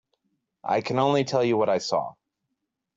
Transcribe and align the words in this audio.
I 0.63 0.81
can 0.81 0.97
only 0.97 1.25
tell 1.25 1.43
you 1.43 1.57
what 1.57 1.69
I 1.69 1.77
saw. 1.77 2.15